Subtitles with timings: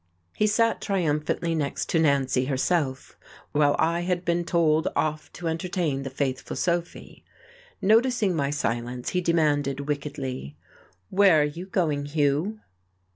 [0.35, 3.19] He sat triumphantly next to Nancy herself,
[3.51, 7.23] while I had been told off to entertain the faithful Sophy.
[7.83, 10.57] Noticing my silence, he demanded wickedly:
[11.11, 12.61] "Where are you going, Hugh?"